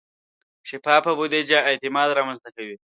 شفافه 0.69 1.11
بودیجه 1.19 1.57
اعتماد 1.69 2.09
رامنځته 2.17 2.49
کوي. 2.55 2.75